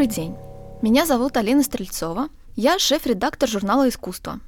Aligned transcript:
Добрый 0.00 0.16
день. 0.16 0.34
Меня 0.80 1.04
зовут 1.04 1.36
Алина 1.36 1.62
Стрельцова. 1.62 2.30
Я 2.56 2.78
шеф-редактор 2.78 3.46
журнала 3.46 3.86
«Искусство». 3.86 4.40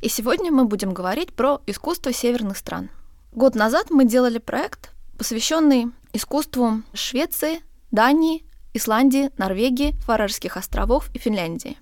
И 0.00 0.08
сегодня 0.08 0.50
мы 0.50 0.64
будем 0.64 0.92
говорить 0.92 1.32
про 1.32 1.60
искусство 1.68 2.12
северных 2.12 2.56
стран. 2.56 2.90
Год 3.30 3.54
назад 3.54 3.90
мы 3.90 4.04
делали 4.04 4.38
проект, 4.38 4.90
посвященный 5.16 5.92
искусству 6.12 6.82
Швеции, 6.92 7.60
Дании, 7.92 8.44
Исландии, 8.74 9.30
Норвегии, 9.38 9.94
Фарерских 10.06 10.56
островов 10.56 11.08
и 11.14 11.20
Финляндии. 11.20 11.78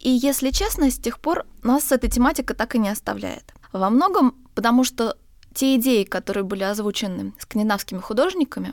И, 0.00 0.08
если 0.08 0.48
честно, 0.48 0.90
с 0.90 0.96
тех 0.96 1.20
пор 1.20 1.44
нас 1.62 1.92
эта 1.92 2.08
тематика 2.08 2.54
так 2.54 2.74
и 2.74 2.78
не 2.78 2.88
оставляет. 2.88 3.52
Во 3.74 3.90
многом 3.90 4.34
потому, 4.54 4.84
что 4.84 5.18
те 5.52 5.76
идеи, 5.76 6.04
которые 6.04 6.44
были 6.44 6.64
озвучены 6.64 7.34
скандинавскими 7.38 7.98
художниками 7.98 8.72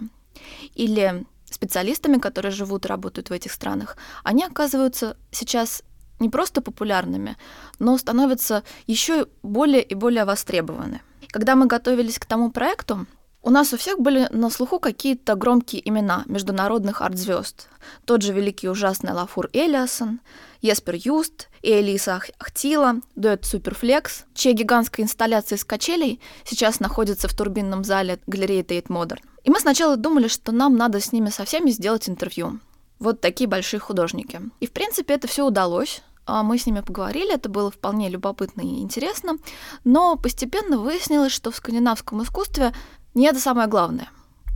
или 0.75 1.25
специалистами, 1.55 2.17
которые 2.17 2.51
живут 2.51 2.85
и 2.85 2.89
работают 2.89 3.29
в 3.29 3.33
этих 3.33 3.51
странах, 3.51 3.97
они 4.23 4.43
оказываются 4.43 5.17
сейчас 5.31 5.83
не 6.19 6.29
просто 6.29 6.61
популярными, 6.61 7.35
но 7.79 7.97
становятся 7.97 8.63
еще 8.87 9.27
более 9.43 9.81
и 9.81 9.95
более 9.95 10.25
востребованы. 10.25 11.01
Когда 11.29 11.55
мы 11.55 11.65
готовились 11.65 12.19
к 12.19 12.25
тому 12.25 12.51
проекту, 12.51 13.07
у 13.41 13.51
нас 13.51 13.73
у 13.73 13.77
всех 13.77 13.99
были 13.99 14.27
на 14.31 14.49
слуху 14.49 14.79
какие-то 14.79 15.35
громкие 15.35 15.87
имена 15.87 16.23
международных 16.25 17.01
арт-звезд. 17.01 17.67
Тот 18.05 18.23
же 18.23 18.33
великий 18.33 18.69
ужасный 18.69 19.13
Лафур 19.13 19.49
Элиасон, 19.53 20.19
Еспер 20.61 20.95
Юст 20.95 21.49
и 21.61 21.71
Элиса 21.71 22.21
Ахтила, 22.39 22.95
дуэт 23.15 23.45
Суперфлекс, 23.45 24.25
чья 24.33 24.53
гигантская 24.53 25.05
инсталляция 25.05 25.57
из 25.57 25.63
качелей 25.63 26.19
сейчас 26.43 26.79
находится 26.79 27.27
в 27.27 27.35
турбинном 27.35 27.83
зале 27.83 28.19
галереи 28.25 28.63
Тейт 28.63 28.89
Модерн. 28.89 29.21
И 29.45 29.51
мы 29.51 29.59
сначала 29.59 29.95
думали, 29.95 30.27
что 30.27 30.51
нам 30.51 30.75
надо 30.75 30.99
с 30.99 31.11
ними 31.11 31.29
со 31.29 31.45
всеми 31.45 31.69
сделать 31.69 32.09
интервью. 32.09 32.59
Вот 32.99 33.21
такие 33.21 33.47
большие 33.47 33.79
художники. 33.79 34.41
И, 34.59 34.67
в 34.67 34.71
принципе, 34.71 35.13
это 35.13 35.27
все 35.27 35.45
удалось. 35.45 36.01
А 36.25 36.41
мы 36.41 36.57
с 36.57 36.65
ними 36.65 36.79
поговорили, 36.81 37.35
это 37.35 37.49
было 37.49 37.69
вполне 37.69 38.09
любопытно 38.09 38.61
и 38.61 38.81
интересно, 38.81 39.37
но 39.83 40.15
постепенно 40.15 40.79
выяснилось, 40.79 41.31
что 41.31 41.51
в 41.51 41.55
скандинавском 41.55 42.23
искусстве 42.23 42.73
не 43.13 43.27
это 43.27 43.39
самое 43.39 43.67
главное. 43.67 44.09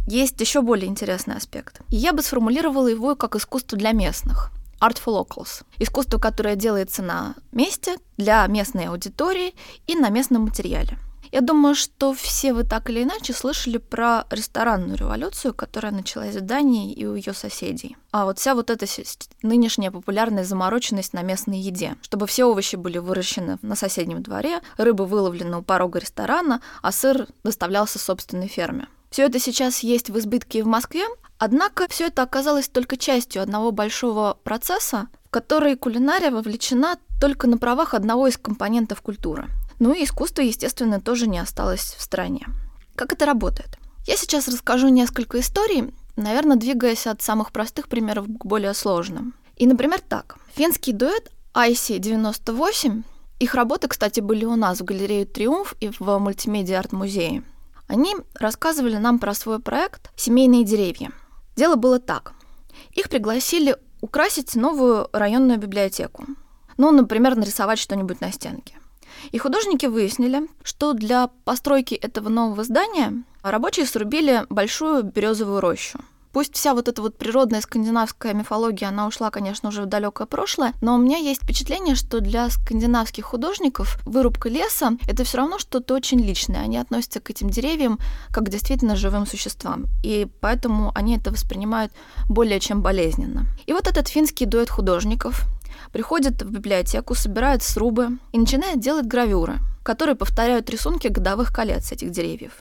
Есть 0.07 0.41
еще 0.41 0.63
более 0.63 0.87
интересный 0.87 1.35
аспект. 1.35 1.81
И 1.89 1.95
я 1.95 2.11
бы 2.11 2.23
сформулировала 2.23 2.87
его 2.87 3.15
как 3.15 3.35
искусство 3.35 3.77
для 3.77 3.91
местных. 3.91 4.49
Art 4.81 4.97
for 5.05 5.13
Locals. 5.23 5.63
Искусство, 5.77 6.17
которое 6.17 6.55
делается 6.55 7.03
на 7.03 7.35
месте, 7.51 7.97
для 8.17 8.47
местной 8.47 8.85
аудитории 8.85 9.53
и 9.85 9.95
на 9.95 10.09
местном 10.09 10.43
материале. 10.43 10.97
Я 11.31 11.41
думаю, 11.41 11.75
что 11.75 12.13
все 12.13 12.53
вы 12.53 12.63
так 12.63 12.89
или 12.89 13.03
иначе 13.03 13.33
слышали 13.33 13.77
про 13.77 14.25
ресторанную 14.31 14.97
революцию, 14.97 15.53
которая 15.53 15.91
началась 15.91 16.35
в 16.35 16.41
Дании 16.41 16.91
и 16.91 17.05
у 17.05 17.13
ее 17.13 17.33
соседей. 17.33 17.97
А 18.11 18.25
вот 18.25 18.39
вся 18.39 18.55
вот 18.55 18.69
эта 18.71 18.87
нынешняя 19.43 19.91
популярная 19.91 20.43
замороченность 20.43 21.13
на 21.13 21.21
местной 21.21 21.59
еде, 21.59 21.95
чтобы 22.01 22.25
все 22.25 22.45
овощи 22.45 22.75
были 22.75 22.97
выращены 22.97 23.59
на 23.61 23.75
соседнем 23.75 24.23
дворе, 24.23 24.61
рыба 24.77 25.03
выловлена 25.03 25.59
у 25.59 25.61
порога 25.61 25.99
ресторана, 25.99 26.61
а 26.81 26.91
сыр 26.91 27.27
доставлялся 27.43 27.99
собственной 27.99 28.47
ферме. 28.47 28.87
Все 29.11 29.25
это 29.25 29.39
сейчас 29.39 29.79
есть 29.79 30.09
в 30.09 30.17
избытке 30.17 30.59
и 30.59 30.61
в 30.63 30.67
Москве, 30.67 31.05
однако 31.37 31.87
все 31.89 32.07
это 32.07 32.23
оказалось 32.23 32.67
только 32.67 32.97
частью 32.97 33.41
одного 33.43 33.71
большого 33.71 34.37
процесса, 34.43 35.07
в 35.25 35.29
который 35.29 35.75
кулинария 35.75 36.31
вовлечена 36.31 36.97
только 37.21 37.47
на 37.47 37.57
правах 37.57 37.93
одного 37.93 38.27
из 38.27 38.37
компонентов 38.37 39.01
культуры. 39.01 39.47
Ну 39.79 39.93
и 39.93 40.03
искусство, 40.03 40.41
естественно, 40.41 40.99
тоже 40.99 41.27
не 41.27 41.39
осталось 41.39 41.95
в 41.97 42.01
стране. 42.01 42.45
Как 42.95 43.13
это 43.13 43.25
работает? 43.25 43.77
Я 44.05 44.17
сейчас 44.17 44.47
расскажу 44.47 44.89
несколько 44.89 45.39
историй, 45.39 45.93
наверное, 46.17 46.57
двигаясь 46.57 47.07
от 47.07 47.21
самых 47.21 47.51
простых 47.51 47.87
примеров 47.87 48.25
к 48.25 48.45
более 48.45 48.73
сложным. 48.73 49.33
И, 49.55 49.65
например, 49.67 50.01
так. 50.01 50.37
Финский 50.55 50.93
дуэт 50.93 51.31
IC98, 51.53 53.03
их 53.39 53.55
работы, 53.55 53.87
кстати, 53.87 54.19
были 54.19 54.43
у 54.43 54.55
нас 54.55 54.81
в 54.81 54.83
галерее 54.83 55.25
«Триумф» 55.25 55.73
и 55.79 55.89
в 55.89 56.01
мультимедиа 56.01 56.79
арт-музее. 56.79 57.43
Они 57.87 58.15
рассказывали 58.35 58.97
нам 58.97 59.17
про 59.17 59.33
свой 59.33 59.59
проект 59.59 60.11
«Семейные 60.17 60.65
деревья». 60.65 61.11
Дело 61.55 61.75
было 61.75 61.99
так. 61.99 62.33
Их 62.91 63.09
пригласили 63.09 63.77
украсить 64.01 64.55
новую 64.55 65.07
районную 65.13 65.57
библиотеку. 65.57 66.25
Ну, 66.77 66.91
например, 66.91 67.35
нарисовать 67.35 67.79
что-нибудь 67.79 68.21
на 68.21 68.31
стенке. 68.31 68.75
И 69.31 69.37
художники 69.37 69.85
выяснили, 69.85 70.47
что 70.63 70.93
для 70.93 71.29
постройки 71.45 71.95
этого 71.95 72.29
нового 72.29 72.63
здания 72.63 73.23
рабочие 73.41 73.85
срубили 73.85 74.45
большую 74.49 75.03
березовую 75.03 75.61
рощу. 75.61 75.99
Пусть 76.31 76.55
вся 76.55 76.75
вот 76.75 76.87
эта 76.87 77.01
вот 77.01 77.17
природная 77.17 77.61
скандинавская 77.61 78.33
мифология, 78.33 78.89
она 78.89 79.07
ушла, 79.07 79.31
конечно, 79.31 79.69
уже 79.69 79.81
в 79.81 79.87
далекое 79.87 80.27
прошлое, 80.27 80.73
но 80.79 80.95
у 80.95 80.99
меня 80.99 81.17
есть 81.17 81.41
впечатление, 81.41 81.95
что 81.95 82.19
для 82.19 82.49
скандинавских 82.49 83.25
художников 83.25 83.99
вырубка 84.05 84.47
леса— 84.47 84.91
это 85.07 85.23
все 85.23 85.37
равно 85.37 85.57
что-то 85.57 85.95
очень 85.95 86.19
личное. 86.19 86.61
Они 86.61 86.77
относятся 86.77 87.19
к 87.19 87.31
этим 87.31 87.49
деревьям 87.49 87.99
как 88.31 88.45
к 88.45 88.49
действительно 88.49 88.95
живым 88.95 89.25
существам, 89.25 89.87
и 90.03 90.27
поэтому 90.39 90.91
они 90.93 91.17
это 91.17 91.31
воспринимают 91.31 91.91
более 92.27 92.59
чем 92.59 92.83
болезненно. 92.83 93.47
И 93.65 93.73
вот 93.73 93.87
этот 93.87 94.07
финский 94.07 94.45
дуэт 94.45 94.69
художников, 94.69 95.45
приходит 95.91 96.41
в 96.41 96.51
библиотеку, 96.51 97.15
собирает 97.15 97.63
срубы 97.63 98.17
и 98.31 98.39
начинает 98.39 98.79
делать 98.79 99.05
гравюры, 99.05 99.59
которые 99.83 100.15
повторяют 100.15 100.69
рисунки 100.69 101.07
годовых 101.07 101.53
колец 101.53 101.91
этих 101.91 102.11
деревьев. 102.11 102.53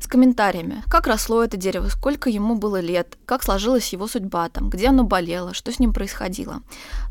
С 0.00 0.06
комментариями, 0.06 0.82
как 0.88 1.06
росло 1.06 1.42
это 1.42 1.56
дерево, 1.56 1.88
сколько 1.88 2.30
ему 2.30 2.54
было 2.56 2.80
лет, 2.80 3.18
как 3.26 3.42
сложилась 3.42 3.92
его 3.92 4.06
судьба, 4.06 4.48
там, 4.48 4.70
где 4.70 4.88
оно 4.88 5.04
болело, 5.04 5.54
что 5.54 5.72
с 5.72 5.78
ним 5.78 5.92
происходило. 5.92 6.62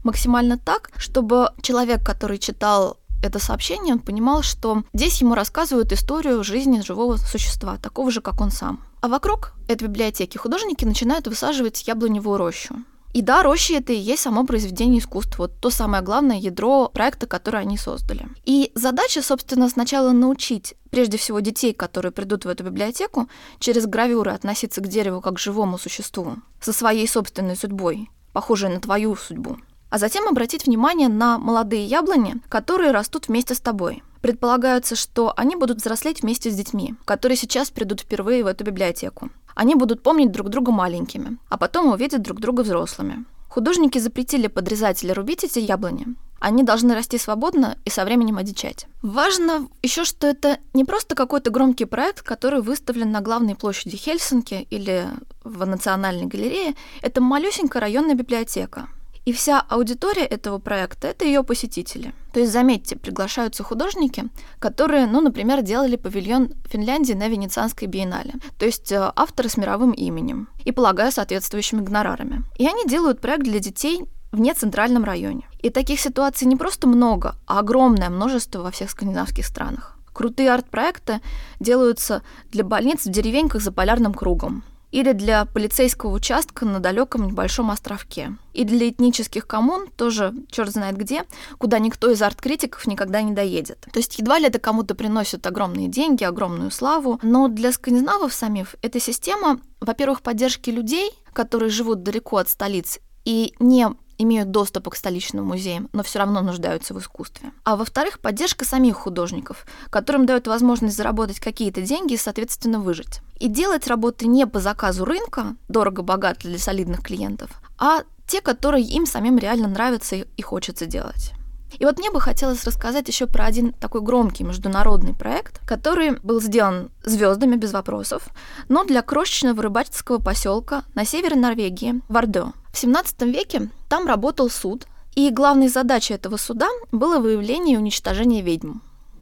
Максимально 0.04 0.58
так, 0.58 0.92
чтобы 0.98 1.50
человек, 1.62 2.06
который 2.06 2.38
читал 2.38 2.98
это 3.24 3.40
сообщение, 3.40 3.96
он 3.96 4.00
понимал, 4.00 4.44
что 4.44 4.84
здесь 4.94 5.20
ему 5.22 5.36
рассказывают 5.36 5.92
историю 5.92 6.44
жизни 6.44 6.82
живого 6.82 7.18
существа, 7.18 7.78
такого 7.78 8.12
же, 8.12 8.22
как 8.22 8.40
он 8.40 8.52
сам. 8.52 8.84
А 9.02 9.08
вокруг 9.08 9.54
этой 9.68 9.88
библиотеки 9.88 10.38
художники 10.38 10.86
начинают 10.86 11.28
высаживать 11.28 11.88
яблоневую 11.88 12.38
рощу. 12.38 12.76
И 13.16 13.22
да, 13.22 13.44
рощи— 13.44 13.72
это 13.78 13.94
и 13.94 13.96
есть 13.96 14.24
само 14.24 14.46
произведение 14.46 15.00
искусства, 15.00 15.44
вот 15.44 15.54
то 15.62 15.70
самое 15.70 16.04
главное 16.04 16.38
ядро 16.38 16.90
проекта, 16.90 17.28
который 17.28 17.62
они 17.62 17.78
создали. 17.78 18.28
И 18.44 18.74
задача, 18.76 19.22
собственно, 19.22 19.70
сначала 19.70 20.12
научить 20.12 20.74
прежде 20.90 21.18
всего 21.18 21.40
детей, 21.40 21.74
которые 21.74 22.12
придут 22.12 22.44
в 22.44 22.50
эту 22.50 22.66
библиотеку, 22.66 23.30
через 23.60 23.86
гравюры 23.86 24.32
относиться 24.32 24.82
к 24.82 24.90
дереву 24.90 25.22
как 25.22 25.36
к 25.36 25.40
живому 25.40 25.78
существу, 25.78 26.36
со 26.60 26.74
своей 26.74 27.08
собственной 27.08 27.56
судьбой, 27.56 28.10
похожей 28.34 28.70
на 28.70 28.82
твою 28.82 29.16
судьбу. 29.16 29.60
А 29.90 29.98
затем 29.98 30.28
обратить 30.28 30.66
внимание 30.66 31.08
на 31.08 31.38
молодые 31.38 31.86
яблони, 31.86 32.36
которые 32.50 32.92
растут 32.92 33.30
вместе 33.30 33.56
с 33.56 33.62
тобой. 33.62 34.04
Предполагается, 34.22 34.98
что 34.98 35.34
они 35.38 35.56
будут 35.56 35.78
взрослеть 35.78 36.22
вместе 36.22 36.52
с 36.52 36.56
детьми, 36.56 36.96
которые 37.06 37.38
сейчас 37.38 37.70
придут 37.70 38.02
впервые 38.02 38.44
в 38.44 38.48
эту 38.48 38.66
библиотеку. 38.66 39.30
Они 39.56 39.74
будут 39.74 40.04
помнить 40.04 40.32
друг 40.32 40.50
друга 40.50 40.72
маленькими, 40.72 41.38
а 41.50 41.58
потом 41.58 41.88
увидят 41.88 42.22
друг 42.22 42.40
друга 42.40 42.62
взрослыми. 42.62 43.26
Художники 43.50 43.98
запретили 44.00 44.48
подрезать 44.48 45.02
или 45.04 45.14
рубить 45.14 45.46
эти 45.46 45.60
яблони. 45.60 46.08
Они 46.42 46.62
должны 46.62 46.94
расти 46.94 47.18
свободно 47.18 47.78
и 47.86 47.90
со 47.90 48.04
временем 48.04 48.38
одичать. 48.38 48.86
Важно 49.02 49.70
еще, 49.82 50.04
что 50.04 50.28
это 50.28 50.60
не 50.74 50.84
просто 50.84 51.16
какой-то 51.16 51.50
громкий 51.52 51.86
проект, 51.86 52.22
который 52.22 52.62
выставлен 52.62 53.12
на 53.12 53.22
главной 53.22 53.56
площади 53.56 53.96
Хельсинки 53.96 54.68
или 54.70 55.08
в 55.46 55.66
Национальной 55.66 56.26
галерее. 56.26 56.76
Это 57.02 57.22
малюсенькая 57.22 57.82
районная 57.82 58.16
библиотека, 58.16 58.90
и 59.26 59.34
вся 59.34 59.60
аудитория 59.60 60.24
этого 60.24 60.60
проекта— 60.60 61.08
это 61.10 61.26
ее 61.26 61.44
посетители. 61.44 62.14
То 62.32 62.40
есть, 62.40 62.52
заметьте, 62.52 62.96
приглашаются 62.96 63.64
художники, 63.64 64.26
которые, 64.60 65.08
ну, 65.08 65.20
например, 65.20 65.64
делали 65.64 65.96
павильон 65.96 66.54
Финляндии 66.70 67.14
на 67.14 67.28
Венецианской 67.28 67.88
биеннале. 67.88 68.34
То 68.60 68.66
есть 68.66 68.92
э, 68.92 69.12
авторы 69.16 69.50
с 69.50 69.58
мировым 69.58 69.92
именем 69.92 70.48
и, 70.64 70.72
полагаю, 70.72 71.12
соответствующими 71.12 71.82
гонорарами. 71.82 72.44
И 72.60 72.68
они 72.68 72.86
делают 72.86 73.20
проект 73.20 73.44
для 73.44 73.60
детей 73.60 74.06
в 74.32 74.40
нецентральном 74.40 75.04
районе. 75.04 75.48
И 75.64 75.72
таких 75.72 76.00
ситуаций 76.00 76.46
не 76.46 76.56
просто 76.56 76.88
много, 76.88 77.36
а 77.48 77.60
огромное 77.60 78.10
множество 78.10 78.62
во 78.62 78.70
всех 78.70 78.92
скандинавских 78.92 79.46
странах. 79.46 79.98
Крутые 80.14 80.52
арт-проекты 80.52 81.20
делаются 81.60 82.22
для 82.52 82.64
больниц 82.64 83.06
в 83.06 83.10
деревеньках 83.10 83.62
за 83.62 83.72
полярным 83.72 84.14
кругом 84.14 84.64
или 84.96 85.12
для 85.12 85.44
полицейского 85.44 86.12
участка 86.12 86.66
на 86.66 86.80
далеком 86.80 87.28
небольшом 87.28 87.70
островке. 87.70 88.38
И 88.54 88.64
для 88.64 88.88
этнических 88.88 89.46
коммун 89.46 89.88
тоже 89.88 90.34
черт 90.50 90.70
знает 90.70 90.96
где, 90.96 91.26
куда 91.58 91.80
никто 91.80 92.10
из 92.10 92.22
арт-критиков 92.22 92.88
никогда 92.88 93.22
не 93.22 93.34
доедет. 93.34 93.86
То 93.92 94.00
есть 94.00 94.18
едва 94.18 94.40
ли 94.40 94.48
это 94.48 94.58
кому-то 94.58 94.96
приносит 94.96 95.46
огромные 95.46 95.90
деньги, 95.90 96.24
огромную 96.24 96.72
славу, 96.72 97.20
но 97.24 97.50
для 97.50 97.74
скандинавов 97.74 98.34
самих 98.34 98.78
эта 98.82 99.02
система, 99.02 99.60
во-первых, 99.82 100.22
поддержки 100.22 100.70
людей, 100.70 101.12
которые 101.34 101.72
живут 101.72 102.04
далеко 102.04 102.38
от 102.38 102.48
столиц 102.48 103.00
и 103.26 103.54
не 103.60 103.90
имеют 104.18 104.52
доступ 104.52 104.90
к 104.90 104.96
столичным 104.96 105.46
музеям, 105.46 105.90
но 105.94 106.04
все 106.04 106.20
равно 106.20 106.42
нуждаются 106.42 106.94
в 106.94 107.00
искусстве. 107.00 107.52
А 107.64 107.76
во-вторых, 107.76 108.20
поддержка 108.20 108.66
самих 108.66 108.96
художников, 108.96 109.66
которым 109.90 110.26
дают 110.26 110.48
возможность 110.48 110.98
заработать 110.98 111.40
какие-то 111.40 111.82
деньги 111.82 112.14
и, 112.14 112.18
соответственно, 112.18 112.80
выжить. 112.80 113.22
И 113.40 113.48
делать 113.48 113.88
работы 113.88 114.28
не 114.28 114.48
по 114.48 114.60
заказу 114.60 115.06
рынка, 115.06 115.56
дорого-богато 115.68 116.48
для 116.48 116.60
солидных 116.60 117.02
клиентов, 117.02 117.50
а 117.78 118.04
те, 118.28 118.42
которые 118.42 118.86
им 118.86 119.06
самим 119.06 119.38
реально 119.38 119.68
нравятся 119.68 120.16
и 120.16 120.42
хочется 120.42 120.86
делать. 120.86 121.34
И 121.80 121.86
вот 121.86 121.98
мне 121.98 122.10
бы 122.10 122.22
хотелось 122.22 122.64
рассказать 122.64 123.08
еще 123.08 123.28
про 123.28 123.46
один 123.46 123.74
такой 123.74 124.02
громкий 124.02 124.44
международный 124.44 125.14
проект, 125.14 125.60
который 125.68 126.18
был 126.20 126.42
сделан 126.42 126.90
звездами 127.04 127.56
без 127.56 127.74
вопросов, 127.74 128.28
но 128.70 128.86
для 128.86 129.02
крошечного 129.02 129.62
рыбацкого 129.62 130.20
поселка 130.20 130.84
на 130.94 131.06
севере 131.06 131.36
Норвегии, 131.36 132.02
Вардо. 132.08 132.54
В 132.76 132.78
17 132.78 133.22
веке 133.22 133.70
там 133.88 134.06
работал 134.06 134.50
суд, 134.50 134.86
и 135.16 135.30
главной 135.30 135.70
задачей 135.70 136.14
этого 136.14 136.36
суда 136.36 136.68
было 136.92 137.20
выявление 137.20 137.76
и 137.76 137.78
уничтожение 137.78 138.42
ведьм. 138.42 138.80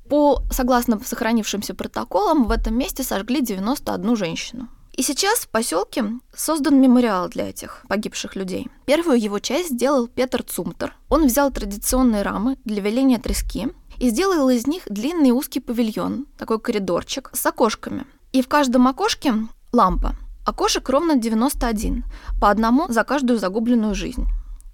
По 0.09 0.41
согласно 0.49 0.99
сохранившимся 0.99 1.75
протоколам, 1.75 2.45
в 2.45 2.51
этом 2.51 2.75
месте 2.75 3.03
сожгли 3.03 3.41
91 3.41 4.15
женщину. 4.15 4.69
И 4.93 5.03
сейчас 5.03 5.41
в 5.41 5.49
поселке 5.49 6.03
создан 6.35 6.81
мемориал 6.81 7.29
для 7.29 7.47
этих 7.47 7.85
погибших 7.87 8.35
людей. 8.35 8.69
Первую 8.87 9.21
его 9.21 9.37
часть 9.37 9.69
сделал 9.69 10.07
Петр 10.07 10.41
Цумтер. 10.41 10.95
Он 11.09 11.27
взял 11.27 11.51
традиционные 11.51 12.23
рамы 12.23 12.57
для 12.65 12.81
веления 12.81 13.19
трески 13.19 13.67
и 13.99 14.09
сделал 14.09 14.49
из 14.49 14.65
них 14.65 14.81
длинный 14.89 15.29
узкий 15.29 15.59
павильон, 15.59 16.25
такой 16.39 16.59
коридорчик, 16.59 17.29
с 17.33 17.45
окошками. 17.45 18.07
И 18.31 18.41
в 18.41 18.47
каждом 18.47 18.87
окошке 18.87 19.35
лампа. 19.71 20.15
Окошек 20.45 20.89
ровно 20.89 21.15
91, 21.15 22.03
по 22.41 22.49
одному 22.49 22.87
за 22.89 23.03
каждую 23.03 23.39
загубленную 23.39 23.95
жизнь. 23.95 24.27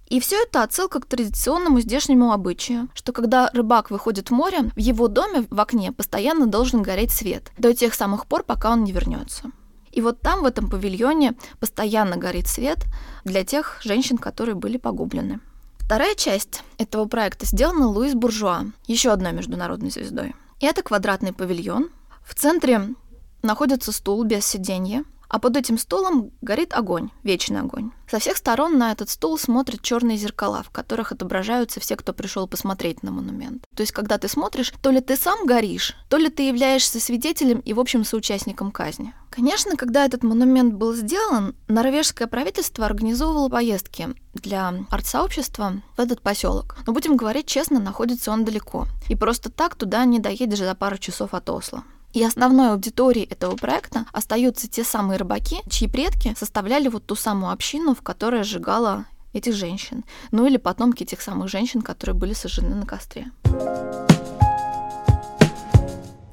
И 0.08 0.18
все 0.18 0.42
это 0.42 0.64
отсылка 0.64 0.98
к 0.98 1.06
традиционному 1.06 1.80
здешнему 1.80 2.32
обычаю, 2.32 2.88
что 2.94 3.12
когда 3.12 3.48
рыбак 3.52 3.92
выходит 3.92 4.30
в 4.30 4.34
море, 4.34 4.70
в 4.74 4.78
его 4.78 5.06
доме 5.06 5.46
в 5.48 5.60
окне 5.60 5.92
постоянно 5.92 6.46
должен 6.46 6.82
гореть 6.82 7.12
свет, 7.12 7.52
до 7.56 7.72
тех 7.72 7.94
самых 7.94 8.26
пор, 8.26 8.42
пока 8.42 8.72
он 8.72 8.82
не 8.82 8.90
вернется. 8.90 9.52
И 9.92 10.00
вот 10.00 10.20
там, 10.20 10.42
в 10.42 10.46
этом 10.46 10.68
павильоне, 10.68 11.34
постоянно 11.60 12.16
горит 12.16 12.48
свет 12.48 12.78
для 13.24 13.44
тех 13.44 13.78
женщин, 13.84 14.18
которые 14.18 14.56
были 14.56 14.78
погублены. 14.78 15.38
Вторая 15.78 16.16
часть 16.16 16.64
этого 16.78 17.06
проекта 17.06 17.46
сделана 17.46 17.86
Луис 17.86 18.14
Буржуа, 18.14 18.64
еще 18.86 19.10
одной 19.10 19.32
международной 19.32 19.90
звездой. 19.90 20.34
И 20.58 20.66
это 20.66 20.82
квадратный 20.82 21.32
павильон. 21.32 21.90
В 22.24 22.34
центре 22.34 22.94
находится 23.42 23.92
стул 23.92 24.24
без 24.24 24.44
сиденья, 24.44 25.04
а 25.30 25.38
под 25.38 25.56
этим 25.56 25.78
стулом 25.78 26.32
горит 26.42 26.74
огонь, 26.74 27.10
вечный 27.22 27.60
огонь. 27.60 27.92
Со 28.10 28.18
всех 28.18 28.36
сторон 28.36 28.76
на 28.76 28.90
этот 28.90 29.08
стул 29.08 29.38
смотрят 29.38 29.80
черные 29.80 30.16
зеркала, 30.16 30.64
в 30.64 30.70
которых 30.70 31.12
отображаются 31.12 31.78
все, 31.78 31.94
кто 31.94 32.12
пришел 32.12 32.48
посмотреть 32.48 33.04
на 33.04 33.12
монумент. 33.12 33.64
То 33.76 33.82
есть, 33.82 33.92
когда 33.92 34.18
ты 34.18 34.26
смотришь, 34.26 34.72
то 34.82 34.90
ли 34.90 35.00
ты 35.00 35.16
сам 35.16 35.46
горишь, 35.46 35.94
то 36.08 36.16
ли 36.16 36.28
ты 36.28 36.48
являешься 36.48 36.98
свидетелем 36.98 37.60
и, 37.60 37.72
в 37.72 37.78
общем, 37.78 38.04
соучастником 38.04 38.72
казни. 38.72 39.14
Конечно, 39.30 39.76
когда 39.76 40.04
этот 40.04 40.24
монумент 40.24 40.74
был 40.74 40.92
сделан, 40.94 41.54
норвежское 41.68 42.26
правительство 42.26 42.84
организовывало 42.84 43.48
поездки 43.48 44.08
для 44.34 44.74
арт-сообщества 44.90 45.74
в 45.96 46.00
этот 46.00 46.20
поселок. 46.20 46.78
Но 46.88 46.92
будем 46.92 47.16
говорить 47.16 47.46
честно, 47.46 47.78
находится 47.78 48.32
он 48.32 48.44
далеко. 48.44 48.88
И 49.08 49.14
просто 49.14 49.48
так 49.48 49.76
туда 49.76 50.04
не 50.04 50.18
доедешь 50.18 50.58
за 50.58 50.74
пару 50.74 50.98
часов 50.98 51.34
от 51.34 51.48
Осло. 51.48 51.84
И 52.12 52.24
основной 52.24 52.72
аудиторией 52.72 53.26
этого 53.26 53.54
проекта 53.54 54.04
остаются 54.12 54.68
те 54.68 54.82
самые 54.82 55.16
рыбаки, 55.16 55.60
чьи 55.68 55.86
предки 55.86 56.34
составляли 56.36 56.88
вот 56.88 57.06
ту 57.06 57.14
самую 57.14 57.52
общину, 57.52 57.94
в 57.94 58.02
которой 58.02 58.42
сжигала 58.42 59.04
этих 59.32 59.54
женщин. 59.54 60.04
Ну 60.32 60.46
или 60.46 60.56
потомки 60.56 61.04
тех 61.04 61.20
самых 61.20 61.48
женщин, 61.48 61.82
которые 61.82 62.16
были 62.16 62.32
сожжены 62.32 62.74
на 62.74 62.84
костре. 62.84 63.30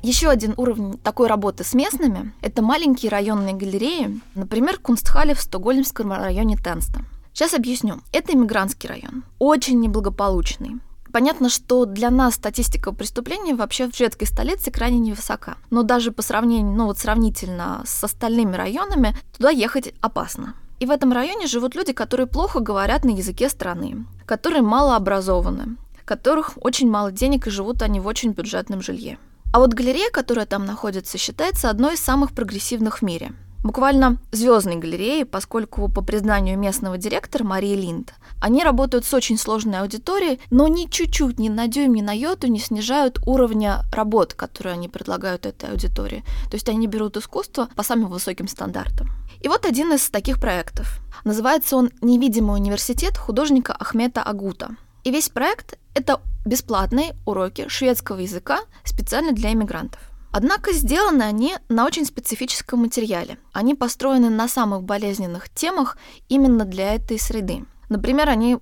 Еще 0.01 0.29
один 0.29 0.53
уровень 0.57 0.97
такой 0.97 1.27
работы 1.27 1.63
с 1.63 1.73
местными– 1.73 2.33
это 2.41 2.61
маленькие 2.61 3.11
районные 3.11 3.53
галереи, 3.53 4.19
например, 4.35 4.79
Кунстхале 4.79 5.35
в 5.35 5.41
стокгольмском 5.41 6.11
районе 6.13 6.57
Тенста. 6.57 7.01
Сейчас 7.33 7.53
объясню. 7.53 7.99
Это 8.13 8.33
иммигрантский 8.33 8.89
район, 8.89 9.25
очень 9.37 9.79
неблагополучный. 9.79 10.77
Понятно, 11.11 11.49
что 11.49 11.85
для 11.85 12.09
нас 12.09 12.35
статистика 12.35 12.91
преступлений 12.91 13.53
вообще 13.53 13.87
в 13.87 13.95
шведской 13.95 14.27
столице 14.27 14.71
крайне 14.71 14.99
невысока. 14.99 15.57
Но 15.69 15.83
даже 15.83 16.11
по 16.11 16.21
сравнению, 16.21 16.75
ну 16.75 16.85
вот 16.85 16.99
сравнительно 16.99 17.83
с 17.85 18.03
остальными 18.03 18.55
районами, 18.55 19.15
туда 19.35 19.49
ехать 19.49 19.93
опасно. 20.01 20.55
И 20.79 20.85
в 20.85 20.91
этом 20.91 21.11
районе 21.11 21.47
живут 21.47 21.75
люди, 21.75 21.93
которые 21.93 22.27
плохо 22.27 22.59
говорят 22.59 23.03
на 23.03 23.09
языке 23.09 23.49
страны, 23.49 24.05
которые 24.25 24.61
мало 24.61 24.95
образованы, 24.95 25.77
которых 26.05 26.53
очень 26.61 26.89
мало 26.89 27.11
денег 27.11 27.47
и 27.47 27.51
живут 27.51 27.81
они 27.81 27.99
в 27.99 28.07
очень 28.07 28.31
бюджетном 28.31 28.81
жилье. 28.81 29.17
А 29.53 29.59
вот 29.59 29.73
галерея, 29.73 30.11
которая 30.11 30.45
там 30.45 30.65
находится, 30.65 31.17
считается 31.17 31.69
одной 31.69 31.95
из 31.95 31.99
самых 31.99 32.33
прогрессивных 32.33 32.99
в 32.99 33.01
мире– 33.01 33.31
буквально 33.63 34.17
звездной 34.31 34.75
галереи, 34.77 35.23
поскольку, 35.23 35.89
по 35.89 36.01
признанию 36.01 36.57
местного 36.57 36.97
директора 36.97 37.43
Марии 37.43 37.75
Линд, 37.75 38.13
они 38.39 38.63
работают 38.63 39.05
с 39.05 39.13
очень 39.13 39.37
сложной 39.37 39.79
аудиторией, 39.79 40.39
но 40.51 40.67
ни 40.67 40.85
чуть-чуть, 40.85 41.39
ни 41.39 41.49
на 41.49 41.67
дюйм, 41.67 41.93
ни 41.93 42.01
на 42.01 42.13
йоту 42.13 42.47
не 42.47 42.59
снижают 42.59 43.19
уровня 43.25 43.83
работ, 43.91 44.33
которые 44.33 44.73
они 44.73 44.89
предлагают 44.89 45.45
этой 45.45 45.71
аудитории. 45.71 46.23
То 46.49 46.55
есть 46.55 46.69
они 46.69 46.87
берут 46.87 47.17
искусство 47.17 47.67
по 47.75 47.83
самым 47.83 48.09
высоким 48.09 48.47
стандартам. 48.47 49.09
И 49.41 49.47
вот 49.47 49.65
один 49.65 49.93
из 49.93 50.09
таких 50.09 50.39
проектов. 50.39 50.99
Называется 51.23 51.75
он 51.75 51.91
«Невидимый 52.01 52.55
университет 52.55 53.17
художника 53.17 53.73
Ахмета 53.73 54.23
Агута». 54.23 54.75
И 55.03 55.11
весь 55.11 55.29
проект— 55.29 55.77
это 55.93 56.21
бесплатные 56.45 57.15
уроки 57.25 57.67
шведского 57.69 58.19
языка 58.19 58.61
специально 58.83 59.31
для 59.31 59.53
иммигрантов. 59.53 60.01
Однако 60.37 60.71
сделаны 60.71 61.23
они 61.23 61.55
на 61.67 61.83
очень 61.83 62.05
специфическом 62.05 62.81
материале. 62.81 63.39
Они 63.53 63.73
построены 63.73 64.29
на 64.29 64.47
самых 64.47 64.83
болезненных 64.83 65.49
темах 65.49 65.97
именно 66.29 66.63
для 66.63 66.93
этой 66.93 67.17
среды. 67.17 67.65
Например, 67.89 68.29
они 68.29 68.59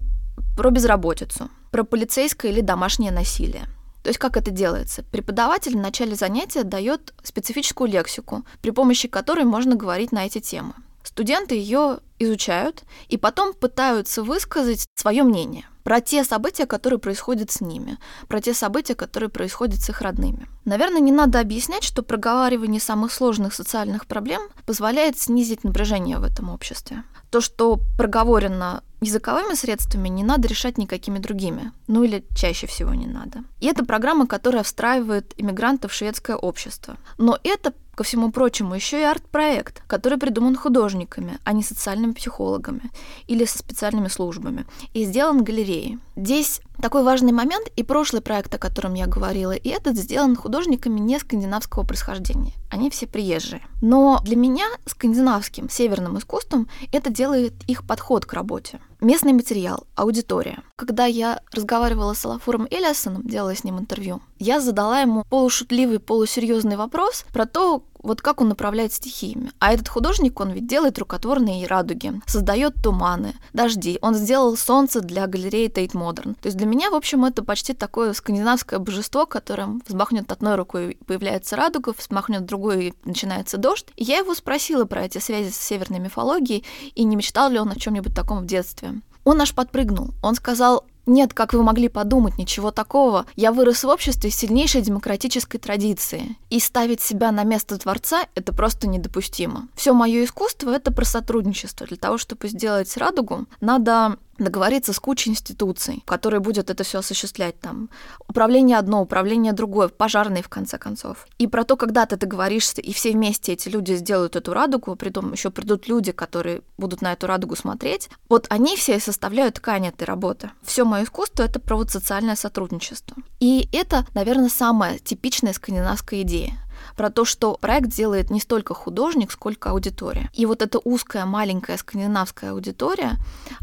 про 0.56 0.70
безработицу, 0.70 1.50
про 1.72 1.84
полицейское 1.84 2.54
или 2.54 2.62
домашнее 2.62 3.12
насилие. 3.12 3.66
То 4.04 4.08
есть 4.08 4.20
как 4.20 4.38
это 4.38 4.52
делается? 4.52 5.04
Преподаватель 5.12 5.74
в 5.74 5.82
начале 5.82 6.16
занятия 6.16 6.64
дает 6.64 7.14
специфическую 7.24 7.92
лексику, 7.92 8.46
при 8.62 8.70
помощи 8.70 9.10
которой 9.10 9.44
можно 9.44 9.76
говорить 9.76 10.14
на 10.14 10.26
эти 10.26 10.40
темы. 10.40 10.76
Студенты 11.06 11.56
ее 11.56 12.00
изучают 12.20 12.84
и 13.08 13.18
потом 13.18 13.54
пытаются 13.54 14.24
высказать 14.24 14.86
свое 14.96 15.24
мнение 15.24 15.66
про 15.86 16.02
те 16.02 16.24
события, 16.24 16.66
которые 16.66 16.98
происходят 17.00 17.52
с 17.52 17.62
ними, 17.62 18.00
про 18.28 18.42
те 18.42 18.56
события, 18.56 18.96
которые 18.96 19.30
происходят 19.30 19.80
с 19.80 19.90
их 19.90 20.02
родными. 20.02 20.48
Наверное, 20.66 21.00
не 21.00 21.12
надо 21.12 21.40
объяснять, 21.40 21.84
что 21.84 22.02
проговаривание 22.02 22.82
самых 22.82 23.14
сложных 23.14 23.54
социальных 23.54 24.08
проблем 24.08 24.42
позволяет 24.66 25.20
снизить 25.20 25.64
напряжение 25.64 26.18
в 26.18 26.24
этом 26.24 26.50
обществе. 26.50 27.04
То, 27.30 27.40
что 27.40 27.80
проговорено 27.98 28.82
языковыми 29.00 29.54
средствами, 29.54 30.10
не 30.10 30.24
надо 30.24 30.48
решать 30.48 30.80
никакими 30.80 31.20
другими. 31.20 31.72
Ну 31.88 32.04
или 32.04 32.26
чаще 32.36 32.66
всего 32.66 32.96
не 32.96 33.06
надо. 33.06 33.44
И 33.60 33.68
это 33.68 33.86
программа, 33.86 34.26
которая 34.26 34.64
встраивает 34.64 35.34
иммигрантов 35.38 35.92
в 35.92 35.96
шведское 35.96 36.36
общество. 36.36 36.98
Но 37.20 37.38
это 37.44 37.74
ко 37.96 38.04
всему 38.04 38.32
прочему, 38.32 38.76
еще 38.76 39.00
и 39.00 39.04
арт-проект, 39.04 39.82
который 39.88 40.18
придуман 40.18 40.56
художниками, 40.56 41.40
а 41.44 41.54
не 41.54 41.64
социальными 41.64 42.12
психологами 42.14 42.92
или 43.28 43.46
со 43.46 43.58
специальными 43.58 44.08
службами, 44.08 44.66
и 44.94 45.06
сделан 45.06 45.44
галереей. 45.44 46.00
Здесь 46.16 46.62
такой 46.82 47.04
важный 47.04 47.32
момент, 47.32 47.68
и 47.76 47.84
прошлый 47.84 48.22
проект, 48.22 48.54
о 48.54 48.58
котором 48.58 48.94
я 48.94 49.08
говорила, 49.08 49.52
и 49.52 49.70
этот 49.70 49.98
сделан 49.98 50.36
художниками 50.36 51.00
не 51.00 51.20
скандинавского 51.20 51.84
происхождения. 51.84 52.54
Они 52.70 52.90
все 52.90 53.08
приезжие. 53.08 53.62
Но 53.82 54.20
для 54.24 54.36
меня 54.36 54.66
скандинавским, 54.86 55.70
северным 55.70 56.18
искусством 56.18 56.68
это 56.92 57.10
делает 57.10 57.54
их 57.68 57.86
подход 57.86 58.26
к 58.26 58.34
работе. 58.34 58.80
Местный 59.02 59.34
материал, 59.34 59.86
аудитория. 59.96 60.64
Когда 60.78 61.06
я 61.06 61.42
разговаривала 61.52 62.14
с 62.14 62.26
Алафуром 62.26 62.68
Элиасоном, 62.70 63.24
делала 63.24 63.56
с 63.56 63.64
ним 63.64 63.78
интервью, 63.78 64.22
я 64.40 64.60
задала 64.60 65.02
ему 65.02 65.24
полушутливый, 65.30 66.00
полусерьезный 66.00 66.76
вопрос 66.76 67.26
про 67.32 67.46
то, 67.46 67.84
вот 68.06 68.22
как 68.22 68.42
он 68.42 68.50
направляет 68.50 68.94
стихиями. 68.94 69.52
А 69.60 69.74
этот 69.74 69.90
художник, 69.90 70.40
он 70.40 70.52
ведь 70.52 70.68
делает 70.68 70.98
рукотворные 71.00 71.68
радуги, 71.68 72.14
создает 72.26 72.76
туманы, 72.82 73.34
дожди. 73.54 73.98
Он 74.02 74.16
сделал 74.16 74.56
солнце 74.56 75.02
для 75.02 75.28
галереи 75.28 75.68
Тейт 75.68 75.94
Модерн. 75.94 76.36
То 76.36 76.48
есть 76.48 76.58
для 76.58 76.68
меня, 76.68 76.90
в 76.92 76.96
общем, 76.96 77.26
это 77.26 77.44
почти 77.44 77.74
такое 77.74 78.14
скандинавское 78.14 78.80
божество, 78.80 79.26
которым 79.26 79.82
взмахнет 79.88 80.32
одной 80.32 80.56
рукой 80.56 80.98
появляется 81.06 81.56
радуга, 81.56 81.94
взмахнет 81.98 82.46
другой 82.46 82.86
и 82.86 82.94
начинается 83.04 83.58
дождь. 83.58 83.88
И 83.96 84.04
я 84.04 84.20
его 84.20 84.34
спросила 84.36 84.86
про 84.86 85.04
эти 85.04 85.18
связи 85.18 85.52
с 85.52 85.58
северной 85.58 86.00
мифологией 86.00 86.64
и 86.94 87.04
не 87.04 87.16
мечтал 87.16 87.50
ли 87.50 87.60
он 87.60 87.72
о 87.72 87.76
чем-нибудь 87.76 88.16
таком 88.16 88.40
в 88.40 88.46
детстве. 88.46 89.02
Он 89.24 89.42
аж 89.42 89.54
подпрыгнул. 89.54 90.12
Он 90.22 90.36
сказал, 90.36 90.86
нет, 91.06 91.34
как 91.34 91.54
вы 91.54 91.64
могли 91.64 91.88
подумать, 91.88 92.38
ничего 92.38 92.72
такого. 92.72 93.26
Я 93.36 93.52
вырос 93.52 93.84
в 93.84 93.90
обществе 93.90 94.32
сильнейшей 94.32 94.82
демократической 94.82 95.58
традиции. 95.58 96.38
И 96.50 96.60
ставить 96.60 97.02
себя 97.02 97.32
на 97.32 97.44
место 97.44 97.78
Творца— 97.78 98.28
это 98.36 98.54
просто 98.54 98.88
недопустимо. 98.88 99.68
Все 99.76 99.94
мое 99.94 100.24
искусство— 100.24 100.70
это 100.76 100.92
про 100.92 101.06
сотрудничество. 101.06 101.86
Для 101.86 101.98
того, 101.98 102.18
чтобы 102.18 102.48
сделать 102.48 102.96
радугу, 102.98 103.46
надо 103.62 104.18
договориться 104.38 104.94
с 104.94 105.00
кучей 105.00 105.32
институций, 105.32 106.04
которые 106.06 106.40
будут 106.40 106.70
это 106.70 106.84
все 106.84 107.00
осуществлять 107.00 107.60
там. 107.60 107.90
Управление 108.28 108.78
одно, 108.78 109.02
управление 109.02 109.54
другое, 109.54 109.88
пожарные 109.88 110.44
в 110.44 110.50
конце 110.50 110.78
концов. 110.78 111.28
И 111.38 111.48
про 111.48 111.64
то, 111.64 111.78
когда 111.78 112.06
ты 112.06 112.18
договоришься, 112.18 112.82
и 112.82 112.94
все 112.94 113.12
вместе 113.12 113.54
эти 113.54 113.70
люди 113.70 113.94
сделают 113.94 114.36
эту 114.36 114.54
радугу, 114.54 114.96
при 114.96 115.10
том 115.10 115.32
еще 115.32 115.50
придут 115.50 115.88
люди, 115.88 116.12
которые 116.12 116.62
будут 116.78 117.02
на 117.02 117.14
эту 117.14 117.28
радугу 117.28 117.56
смотреть. 117.56 118.10
Вот 118.30 118.48
они 118.50 118.76
все 118.76 118.98
и 118.98 119.00
составляют 119.00 119.56
ткань 119.56 119.88
этой 119.88 120.04
работы. 120.04 120.52
Все 120.64 120.86
мое 120.86 121.04
искусство— 121.04 121.44
это 121.44 121.60
про 121.60 121.78
вот 121.78 121.92
социальное 121.92 122.36
сотрудничество. 122.36 123.18
И 123.40 123.70
это, 123.72 124.06
наверное, 124.14 124.50
самая 124.50 125.00
типичная 125.00 125.54
скандинавская 125.54 126.22
идея 126.22 126.65
про 126.96 127.10
то, 127.10 127.26
что 127.26 127.56
проект 127.56 127.90
делает 127.90 128.30
не 128.30 128.40
столько 128.40 128.74
художник, 128.74 129.32
сколько 129.32 129.72
аудитория. 129.72 130.30
И 130.34 130.46
вот 130.46 130.62
эта 130.62 130.80
узкая, 130.84 131.26
маленькая 131.26 131.78
скандинавская 131.78 132.52
аудитория, 132.52 133.18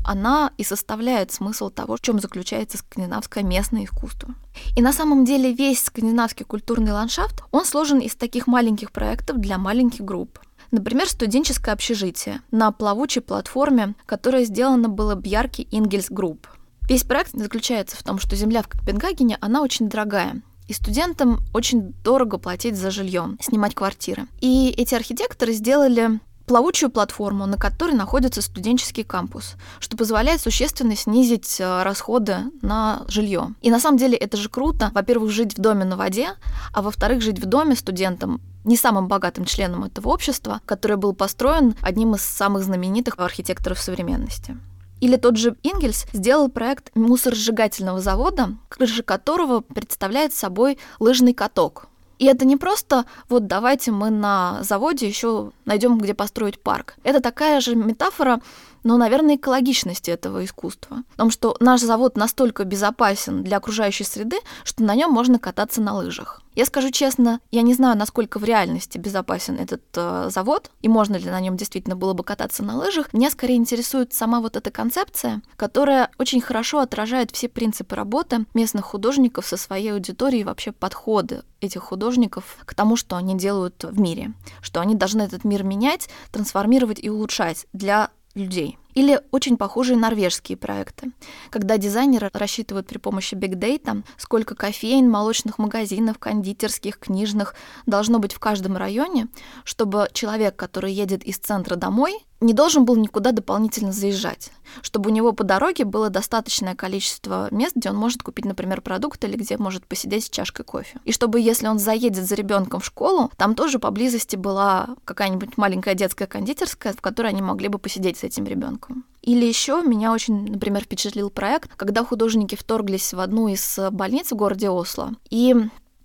она 0.05 0.53
и 0.57 0.65
составляет 0.65 1.33
смысл 1.33 1.71
того, 1.71 1.97
в 1.97 2.01
чем 2.01 2.21
заключается 2.21 2.79
скандинавское 2.79 3.45
местное 3.45 3.85
искусство. 3.85 4.35
И 4.77 4.83
на 4.83 4.93
самом 4.93 5.25
деле 5.25 5.53
весь 5.53 5.85
скандинавский 5.85 6.45
культурный 6.45 6.93
ландшафт, 6.93 7.43
он 7.51 7.65
сложен 7.65 7.99
из 7.99 8.15
таких 8.15 8.47
маленьких 8.47 8.93
проектов 8.93 9.39
для 9.39 9.59
маленьких 9.59 10.03
групп. 10.03 10.39
Например, 10.71 11.07
студенческое 11.07 11.75
общежитие 11.75 12.41
на 12.51 12.73
плавучей 12.73 13.21
платформе, 13.21 13.95
которая 14.07 14.45
сделана 14.45 14.89
было 14.89 15.15
Bjarke 15.15 15.69
Ingels 15.71 16.07
Group. 16.09 16.49
Весь 16.89 17.05
проект 17.05 17.33
заключается 17.33 17.97
в 17.97 18.03
том, 18.03 18.19
что 18.19 18.37
земля 18.37 18.63
в 18.63 18.69
Копенгагене, 18.69 19.39
она 19.41 19.63
очень 19.63 19.89
дорогая, 19.89 20.43
и 20.73 20.75
студентам 20.75 21.41
очень 21.53 21.95
дорого 22.03 22.39
платить 22.39 22.77
за 22.77 22.91
жилье, 22.91 23.37
снимать 23.41 23.75
квартиры. 23.75 24.27
И 24.41 24.71
эти 24.77 24.95
архитекторы 24.95 25.53
сделали 25.53 26.19
плавучую 26.47 26.91
платформу, 26.91 27.47
на 27.47 27.57
которой 27.57 27.93
находится 27.93 28.43
студенческий 28.43 29.05
кампус, 29.05 29.55
что 29.79 29.97
позволяет 29.97 30.41
существенно 30.41 30.97
снизить 30.97 31.61
э, 31.61 31.83
расходы 31.83 32.39
на 32.63 33.03
жилье. 33.07 33.55
И 33.61 33.71
на 33.71 33.81
самом 33.81 33.99
деле 33.99 34.17
это 34.17 34.37
же 34.37 34.49
круто, 34.49 34.91
во-первых, 34.95 35.31
жить 35.31 35.57
в 35.57 35.61
доме 35.61 35.85
на 35.85 35.97
воде, 35.97 36.31
а 36.73 36.83
во-вторых, 36.83 37.23
жить 37.23 37.39
в 37.39 37.45
доме 37.45 37.77
студентам 37.77 38.41
не 38.65 38.77
самым 38.77 39.09
богатым 39.09 39.45
членом 39.45 39.85
этого 39.85 40.09
общества, 40.09 40.61
который 40.65 40.97
был 40.97 41.15
построен 41.15 41.75
одним 41.83 42.15
из 42.15 42.23
самых 42.23 42.65
знаменитых 42.65 43.15
архитекторов 43.19 43.79
современности. 43.79 44.57
Или 45.03 45.17
тот 45.17 45.37
же 45.37 45.57
Ингельс 45.65 46.07
сделал 46.13 46.49
проект 46.49 46.95
мусоросжигательного 46.95 47.99
завода, 48.01 48.51
крыша 48.69 49.03
которого 49.03 49.61
представляет 49.61 50.33
собой 50.33 50.79
лыжный 51.01 51.35
каток. 51.35 51.89
И 52.21 52.27
это 52.27 52.45
не 52.45 52.57
просто 52.57 53.05
вот 53.29 53.49
давайте 53.49 53.91
мы 53.91 54.11
на 54.11 54.63
заводе 54.63 55.09
еще 55.09 55.51
найдем, 55.65 55.99
где 55.99 56.15
построить 56.15 56.63
парк. 56.63 56.95
Это 57.03 57.21
такая 57.21 57.61
же 57.61 57.75
метафора 57.75 58.41
но, 58.83 58.97
наверное, 58.97 59.37
экологичности 59.37 60.11
этого 60.11 60.45
искусства. 60.45 61.05
Том, 61.17 61.31
что 61.31 61.57
наш 61.61 61.81
завод 61.81 62.17
настолько 62.17 62.65
безопасен 62.65 63.43
для 63.43 63.59
окружающей 63.59 64.05
среды, 64.05 64.37
что 64.65 64.83
на 64.83 64.95
нем 64.95 65.11
можно 65.11 65.39
кататься 65.39 65.81
на 65.81 65.95
лыжах. 65.95 66.43
Я 66.55 66.67
скажу 66.67 66.91
честно, 66.91 67.41
я 67.51 67.63
не 67.63 67.73
знаю, 67.73 67.97
насколько 67.97 68.39
в 68.39 68.45
реальности 68.45 68.99
безопасен 68.99 69.59
этот 69.59 69.83
э, 69.95 70.29
завод, 70.31 70.71
и 70.83 70.89
можно 70.89 71.17
ли 71.17 71.31
на 71.31 71.41
нем 71.41 71.57
действительно 71.57 71.97
было 71.97 72.13
бы 72.13 72.25
кататься 72.25 72.63
на 72.63 72.77
лыжах. 72.77 73.15
Меня 73.15 73.31
скорее 73.31 73.57
интересует 73.57 74.13
сама 74.13 74.41
вот 74.41 74.57
эта 74.57 74.71
концепция, 74.71 75.41
которая 75.57 76.11
очень 76.19 76.43
хорошо 76.43 76.81
отражает 76.81 77.31
все 77.31 77.49
принципы 77.49 77.95
работы 77.95 78.45
местных 78.53 78.85
художников 78.85 79.47
со 79.47 79.57
своей 79.57 79.93
аудиторией 79.95 80.43
и 80.43 80.45
вообще 80.45 80.73
подходы 80.73 81.43
этих 81.63 81.83
художников 81.83 82.59
к 82.67 82.75
тому, 82.75 82.97
что 82.97 83.17
они 83.17 83.35
делают 83.35 83.85
в 83.85 83.99
мире, 83.99 84.33
что 84.61 84.81
они 84.81 84.95
должны 84.95 85.23
этот 85.23 85.45
мир 85.45 85.63
менять, 85.63 86.11
трансформировать 86.33 87.03
и 87.03 87.09
улучшать 87.09 87.67
для 87.73 88.11
людей. 88.35 88.79
Или 88.95 89.21
очень 89.31 89.57
похожие 89.57 89.97
норвежские 89.97 90.57
проекты, 90.57 91.13
когда 91.51 91.79
дизайнеры 91.79 92.31
рассчитывают 92.33 92.87
при 92.87 92.99
помощи 92.99 93.35
бигдейта, 93.35 94.03
сколько 94.19 94.55
кофеин, 94.55 95.11
молочных 95.11 95.59
магазинов, 95.59 96.19
кондитерских, 96.19 96.99
книжных 96.99 97.55
должно 97.87 98.19
быть 98.19 98.35
в 98.35 98.39
каждом 98.39 98.77
районе, 98.77 99.29
чтобы 99.65 100.09
человек, 100.13 100.57
который 100.57 100.93
едет 100.93 101.25
из 101.25 101.39
центра 101.39 101.77
домой, 101.77 102.19
не 102.41 102.55
должен 102.55 102.85
был 102.85 102.97
никуда 102.97 103.31
дополнительно 103.31 103.93
заезжать, 103.93 104.51
чтобы 104.83 105.11
у 105.11 105.13
него 105.13 105.33
по 105.33 105.45
дороге 105.45 105.85
было 105.85 106.11
достаточное 106.11 106.75
количество 106.75 107.47
мест, 107.53 107.77
где 107.77 107.91
он 107.91 107.97
может 107.97 108.25
купить, 108.25 108.45
например, 108.45 108.81
продукты 108.81 109.29
или 109.29 109.37
где 109.37 109.57
может 109.57 109.87
посидеть 109.87 110.25
с 110.25 110.31
чашкой 110.31 110.65
кофе. 110.65 110.99
И 111.05 111.13
чтобы, 111.13 111.39
если 111.39 111.69
он 111.69 111.79
заедет 111.79 112.27
за 112.27 112.35
ребенком 112.35 112.81
в 112.81 112.85
школу, 112.85 113.31
там 113.37 113.55
тоже 113.55 113.79
поблизости 113.79 114.35
была 114.35 114.97
какая-нибудь 115.05 115.57
маленькая 115.57 115.95
детская 115.95 116.27
кондитерская, 116.27 116.93
в 116.93 117.01
которой 117.01 117.29
они 117.29 117.43
могли 117.43 117.69
бы 117.69 117.79
посидеть 117.79 118.19
с 118.19 118.25
этим 118.25 118.45
ребенком 118.45 118.82
ребенком. 118.83 119.05
Или 119.23 119.45
еще 119.45 119.83
меня 119.83 120.13
очень, 120.13 120.51
например, 120.51 120.83
впечатлил 120.83 121.31
проект, 121.31 121.71
когда 121.77 122.05
художники 122.05 122.57
вторглись 122.57 123.13
в 123.13 123.21
одну 123.21 123.49
из 123.49 123.79
больниц 123.91 124.33
в 124.33 124.37
городе 124.37 124.69
Осло 124.69 125.13
и 125.31 125.55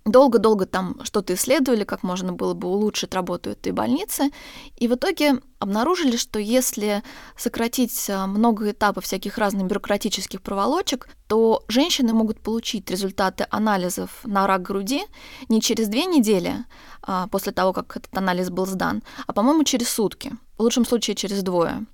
долго-долго 0.04 0.64
там 0.64 1.00
что-то 1.02 1.34
исследовали, 1.34 1.84
как 1.84 2.02
можно 2.02 2.32
было 2.32 2.54
бы 2.54 2.68
улучшить 2.68 3.12
работу 3.12 3.50
этой 3.50 3.72
больницы, 3.72 4.30
и 4.76 4.88
в 4.88 4.94
итоге 4.94 5.40
обнаружили, 5.58 6.16
что 6.16 6.38
если 6.38 7.02
сократить 7.36 8.08
э, 8.08 8.26
много 8.26 8.70
этапов 8.70 9.04
всяких 9.04 9.36
разных 9.36 9.66
бюрократических 9.66 10.40
проволочек, 10.40 11.10
то 11.26 11.62
женщины 11.68 12.14
могут 12.14 12.40
получить 12.40 12.90
результаты 12.90 13.46
анализов 13.50 14.20
на 14.24 14.46
рак 14.46 14.62
груди 14.62 15.02
не 15.50 15.60
через 15.60 15.88
две 15.88 16.06
недели 16.06 16.54
а, 17.02 17.26
после 17.26 17.52
того, 17.52 17.74
как 17.74 17.96
этот 17.96 18.16
анализ 18.16 18.48
был 18.48 18.64
сдан, 18.64 19.02
а, 19.26 19.34
по-моему, 19.34 19.64
через 19.64 19.90
сутки, 19.90 20.32
в 20.56 20.62
лучшем 20.62 20.86
случае 20.86 21.16
через 21.16 21.42
двое. 21.42 21.84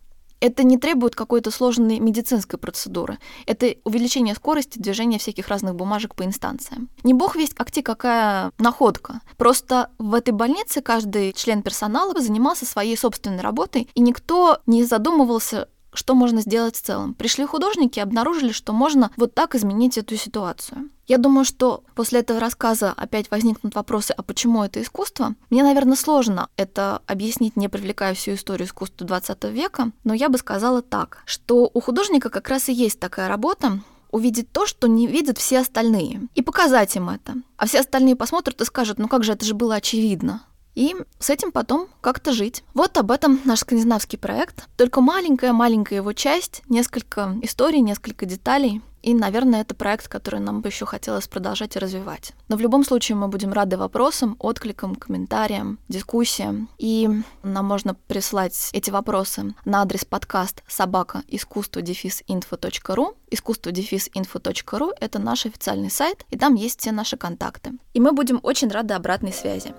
Это 0.44 0.62
не 0.62 0.76
требует 0.76 1.14
какой-то 1.14 1.50
сложной 1.50 2.00
медицинской 2.00 2.58
процедуры. 2.58 3.18
Это 3.46 3.76
увеличение 3.84 4.34
скорости 4.34 4.78
движения 4.78 5.18
всяких 5.18 5.48
разных 5.48 5.74
бумажек 5.74 6.14
по 6.14 6.22
инстанциям. 6.22 6.90
Не 7.02 7.14
бог 7.14 7.34
весть, 7.34 7.54
как 7.54 7.70
те 7.70 7.82
какая 7.82 8.52
находка. 8.58 9.22
Просто 9.38 9.88
в 9.96 10.12
этой 10.12 10.32
больнице 10.32 10.82
каждый 10.82 11.32
член 11.32 11.62
персонала 11.62 12.20
занимался 12.20 12.66
своей 12.66 12.94
собственной 12.94 13.40
работой, 13.40 13.88
и 13.94 14.02
никто 14.02 14.58
не 14.66 14.84
задумывался, 14.84 15.68
что 15.94 16.14
можно 16.14 16.40
сделать 16.40 16.76
в 16.76 16.82
целом. 16.82 17.14
Пришли 17.14 17.44
художники 17.44 17.98
и 17.98 18.02
обнаружили, 18.02 18.52
что 18.52 18.72
можно 18.72 19.10
вот 19.16 19.34
так 19.34 19.54
изменить 19.54 19.98
эту 19.98 20.16
ситуацию. 20.16 20.90
Я 21.06 21.18
думаю, 21.18 21.44
что 21.44 21.84
после 21.94 22.20
этого 22.20 22.40
рассказа 22.40 22.92
опять 22.96 23.30
возникнут 23.30 23.74
вопросы, 23.74 24.12
а 24.16 24.22
почему 24.22 24.64
это 24.64 24.80
искусство? 24.80 25.34
Мне, 25.50 25.62
наверное, 25.62 25.96
сложно 25.96 26.48
это 26.56 27.02
объяснить, 27.06 27.56
не 27.56 27.68
привлекая 27.68 28.14
всю 28.14 28.34
историю 28.34 28.66
искусства 28.66 29.06
20 29.06 29.44
века, 29.44 29.92
но 30.02 30.14
я 30.14 30.28
бы 30.28 30.38
сказала 30.38 30.80
так, 30.80 31.22
что 31.26 31.70
у 31.72 31.80
художника 31.80 32.30
как 32.30 32.48
раз 32.48 32.68
и 32.68 32.72
есть 32.72 33.00
такая 33.00 33.28
работа, 33.28 33.80
увидеть 34.10 34.50
то, 34.52 34.64
что 34.64 34.86
не 34.86 35.06
видят 35.06 35.38
все 35.38 35.58
остальные, 35.58 36.28
и 36.34 36.40
показать 36.40 36.94
им 36.96 37.10
это. 37.10 37.34
А 37.56 37.66
все 37.66 37.80
остальные 37.80 38.16
посмотрят 38.16 38.60
и 38.60 38.64
скажут, 38.64 38.98
ну 38.98 39.08
как 39.08 39.24
же, 39.24 39.32
это 39.32 39.44
же 39.44 39.54
было 39.54 39.74
очевидно 39.74 40.42
и 40.74 40.94
с 41.18 41.30
этим 41.30 41.52
потом 41.52 41.88
как-то 42.00 42.32
жить. 42.32 42.64
Вот 42.74 42.96
об 42.98 43.10
этом 43.10 43.40
наш 43.44 43.60
скандинавский 43.60 44.18
проект. 44.18 44.68
Только 44.76 45.00
маленькая-маленькая 45.00 45.96
его 45.96 46.12
часть, 46.12 46.62
несколько 46.68 47.36
историй, 47.42 47.80
несколько 47.80 48.26
деталей. 48.26 48.82
И, 49.02 49.12
наверное, 49.12 49.60
это 49.60 49.74
проект, 49.74 50.08
который 50.08 50.40
нам 50.40 50.62
бы 50.62 50.70
еще 50.70 50.86
хотелось 50.86 51.28
продолжать 51.28 51.76
и 51.76 51.78
развивать. 51.78 52.32
Но 52.48 52.56
в 52.56 52.60
любом 52.60 52.84
случае 52.84 53.16
мы 53.16 53.28
будем 53.28 53.52
рады 53.52 53.76
вопросам, 53.76 54.34
откликам, 54.38 54.94
комментариям, 54.94 55.78
дискуссиям. 55.88 56.70
И 56.78 57.10
нам 57.42 57.66
можно 57.66 57.94
прислать 57.94 58.70
эти 58.72 58.90
вопросы 58.90 59.54
на 59.66 59.82
адрес 59.82 60.06
подкаст 60.06 60.62
собака 60.66 61.22
искусство 61.28 61.80
инфо.ру. 61.80 63.14
Искусство 63.30 63.70
инфо.ру— 63.70 64.92
это 65.00 65.18
наш 65.18 65.44
официальный 65.44 65.90
сайт, 65.90 66.24
и 66.30 66.38
там 66.38 66.54
есть 66.54 66.80
все 66.80 66.90
наши 66.90 67.18
контакты. 67.18 67.72
И 67.92 68.00
мы 68.00 68.12
будем 68.12 68.40
очень 68.42 68.68
рады 68.68 68.94
обратной 68.94 69.34
связи. 69.34 69.74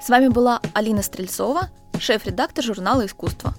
С 0.00 0.08
вами 0.08 0.28
была 0.28 0.60
Алина 0.74 1.02
Стрельцова, 1.02 1.68
шеф-редактор 1.98 2.64
журнала 2.64 3.06
«Искусство». 3.06 3.54